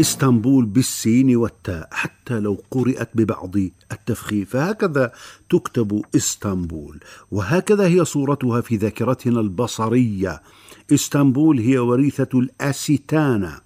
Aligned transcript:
إسطنبول 0.00 0.64
بالسين 0.64 1.36
والتاء 1.36 1.88
حتى 1.92 2.40
لو 2.40 2.62
قرأت 2.70 3.10
ببعض 3.14 3.56
التفخيم 3.92 4.44
فهكذا 4.44 5.12
تكتب 5.50 6.02
إسطنبول. 6.16 7.00
وهكذا 7.30 7.86
هي 7.86 8.04
صورتها 8.04 8.60
في 8.60 8.76
ذاكرتنا 8.76 9.40
البصرية. 9.40 10.42
إسطنبول 10.92 11.58
هي 11.58 11.78
وريثة 11.78 12.38
الأسيتانا 12.38 13.60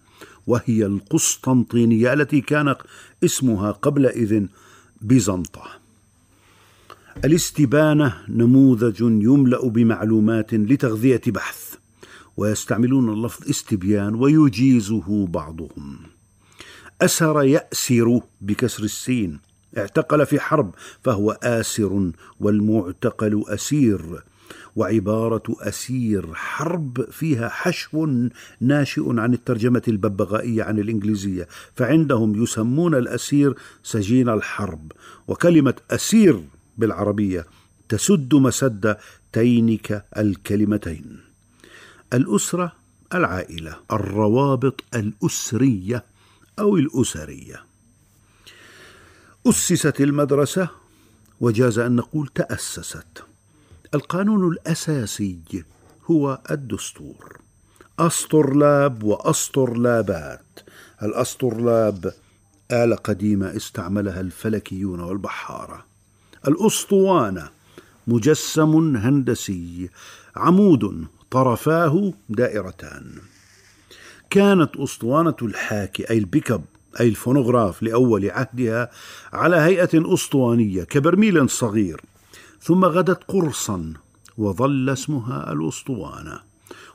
وهي 0.46 0.86
القسطنطينية 0.86 2.12
التي 2.12 2.40
كان 2.40 2.74
اسمها 3.24 3.70
قبلئذ 3.70 4.46
بيزنطة. 5.02 5.64
الاستبانة 7.24 8.14
نموذج 8.28 9.00
يملأ 9.00 9.68
بمعلومات 9.68 10.54
لتغذية 10.54 11.22
بحث 11.26 11.74
ويستعملون 12.36 13.12
اللفظ 13.12 13.48
استبيان 13.50 14.14
ويجيزه 14.14 15.26
بعضهم. 15.26 16.13
أسر 17.02 17.42
يأسر 17.42 18.20
بكسر 18.40 18.82
السين. 18.84 19.40
اعتقل 19.78 20.26
في 20.26 20.40
حرب 20.40 20.74
فهو 21.02 21.30
آسر 21.42 22.10
والمعتقل 22.40 23.44
أسير. 23.48 24.24
وعبارة 24.76 25.42
أسير 25.60 26.34
حرب 26.34 27.10
فيها 27.10 27.48
حشو 27.48 28.28
ناشئ 28.60 29.02
عن 29.20 29.34
الترجمة 29.34 29.82
الببغائية 29.88 30.62
عن 30.62 30.78
الإنجليزية. 30.78 31.48
فعندهم 31.76 32.42
يسمون 32.42 32.94
الأسير 32.94 33.54
سجين 33.82 34.28
الحرب. 34.28 34.92
وكلمة 35.28 35.74
أسير 35.90 36.40
بالعربية 36.78 37.46
تسد 37.88 38.34
مسد 38.34 38.96
تينك 39.32 40.04
الكلمتين. 40.16 41.20
الأسرة 42.12 42.72
العائلة 43.14 43.76
الروابط 43.92 44.84
الأسرية. 44.94 46.04
أو 46.58 46.76
الأسرية. 46.76 47.64
أسست 49.46 50.00
المدرسة 50.00 50.68
وجاز 51.40 51.78
أن 51.78 51.96
نقول 51.96 52.28
تأسست. 52.28 53.24
القانون 53.94 54.52
الأساسي 54.52 55.64
هو 56.10 56.40
الدستور. 56.50 57.40
أسطرلاب 57.98 59.02
وأسطرلابات. 59.02 60.60
الأسطرلاب 61.02 62.14
آلة 62.70 62.96
قديمة 62.96 63.56
استعملها 63.56 64.20
الفلكيون 64.20 65.00
والبحارة 65.00 65.84
الأسطوانة 66.48 67.48
مجسم 68.06 68.96
هندسي 68.96 69.90
عمود 70.36 71.06
طرفاه 71.30 72.12
دائرتان. 72.28 73.18
كانت 74.30 74.76
أسطوانة 74.76 75.36
الحاكي 75.42 76.10
أي 76.10 76.18
البيكب 76.18 76.64
أي 77.00 77.08
الفونوغراف 77.08 77.82
لأول 77.82 78.30
عهدها 78.30 78.90
على 79.32 79.56
هيئة 79.56 80.14
أسطوانية 80.14 80.84
كبرميل 80.84 81.50
صغير. 81.50 82.00
ثم 82.60 82.84
غدت 82.84 83.24
قرصا 83.28 83.92
وظل 84.38 84.90
اسمها 84.90 85.52
الأسطوانة. 85.52 86.40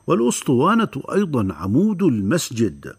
والأسطوانة 0.07 0.91
أيضا 1.11 1.53
عمود 1.53 2.03
المسجد. 2.03 2.93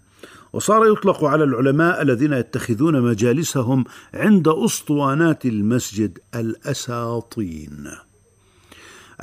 وصار 0.52 0.86
يطلق 0.86 1.24
على 1.24 1.44
العلماء 1.44 2.02
الذين 2.02 2.32
يتخذون 2.32 3.02
مجالسهم 3.02 3.84
عند 4.14 4.48
أسطوانات 4.48 5.46
المسجد 5.46 6.18
الأساطين. 6.34 7.90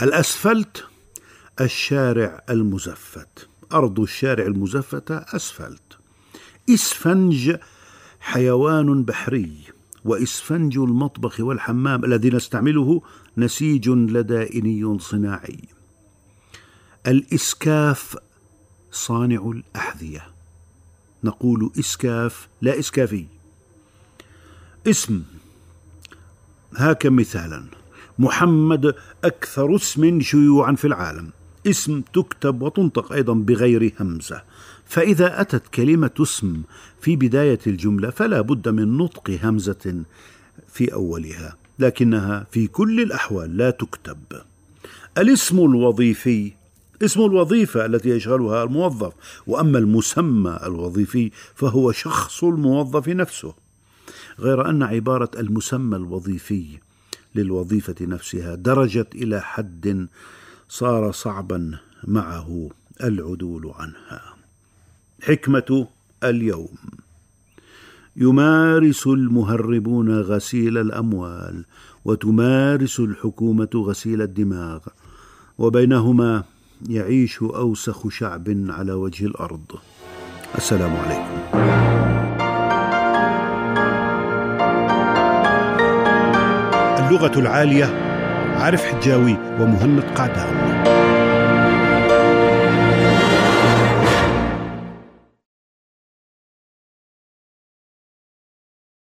الأسفلت 0.01 0.83
الشارع 1.61 2.43
المزفت. 2.49 3.47
أرض 3.73 3.99
الشارع 3.99 4.45
المزفتة 4.45 5.15
أسفلت. 5.17 5.97
إسفنج 6.69 7.55
حيوان 8.19 9.03
بحري 9.03 9.53
وإسفنج 10.05 10.77
المطبخ 10.77 11.39
والحمام 11.39 12.05
الذي 12.05 12.29
نستعمله 12.29 13.01
نسيج 13.37 13.89
لدائني 13.89 14.99
صناعي. 14.99 15.59
الإسكاف 17.07 18.17
صانع 18.91 19.51
الأحذية. 19.51 20.27
نقول 21.23 21.71
إسكاف 21.79 22.47
لا 22.61 22.79
إسكافي. 22.79 23.25
اسم. 24.87 25.23
هاك 26.77 27.05
مثالا. 27.05 27.65
محمد 28.19 28.95
أكثر 29.23 29.75
اسم 29.75 30.21
شيوعا 30.21 30.75
في 30.75 30.87
العالم. 30.87 31.31
اسم 31.67 32.01
تكتب 32.13 32.61
وتنطق 32.61 33.11
أيضا 33.11 33.33
بغير 33.33 33.93
همزة. 33.99 34.41
فإذا 34.85 35.41
أتت 35.41 35.67
كلمة 35.67 36.11
اسم 36.21 36.61
في 37.01 37.15
بداية 37.15 37.59
الجملة 37.67 38.09
فلا 38.09 38.41
بد 38.41 38.69
من 38.69 38.97
نطق 38.97 39.39
همزة 39.43 40.03
في 40.67 40.93
أولها 40.93 41.57
لكنها 41.79 42.47
في 42.51 42.67
كل 42.67 43.01
الأحوال 43.01 43.57
لا 43.57 43.69
تكتب. 43.69 44.17
الاسم 45.17 45.59
الوظيفي 45.59 46.51
اسم 47.05 47.21
الوظيفة 47.21 47.85
التي 47.85 48.09
يشغلها 48.09 48.63
الموظف 48.63 49.13
وأما 49.47 49.79
المسمى 49.79 50.59
الوظيفي 50.63 51.31
فهو 51.55 51.91
شخص 51.91 52.43
الموظف 52.43 53.07
نفسه. 53.07 53.53
غير 54.39 54.69
أن 54.69 54.83
عبارة 54.83 55.31
المسمى 55.37 55.95
الوظيفي 55.95 56.65
للوظيفة 57.35 57.95
نفسها 58.01 58.55
درجت 58.55 59.15
إلى 59.15 59.41
حد 59.41 60.07
صار 60.69 61.11
صعبا 61.11 61.77
معه 62.03 62.69
العدول 63.03 63.71
عنها. 63.75 64.21
حكمة 65.23 65.87
اليوم. 66.23 66.75
يمارس 68.15 69.07
المهربون 69.07 70.19
غسيل 70.21 70.77
الأموال 70.77 71.65
وتمارس 72.05 72.99
الحكومة 72.99 73.69
غسيل 73.75 74.21
الدماغ 74.21 74.79
وبينهما 75.57 76.43
يعيش 76.89 77.41
أوسخ 77.41 78.09
شعب 78.09 78.47
على 78.69 78.93
وجه 78.93 79.25
الأرض. 79.25 79.65
السلام 80.55 80.95
عليكم. 80.95 81.37
اللغة 87.07 87.39
العالية 87.39 88.06
عارف 88.57 88.85
حجاوي 88.85 89.37
ومهند 89.59 89.99
قعدان 90.15 90.53